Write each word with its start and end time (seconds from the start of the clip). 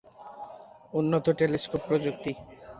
উন্নত 0.93 1.25
টেলিস্কোপ 1.39 1.81
প্রযুক্তি। 1.87 2.31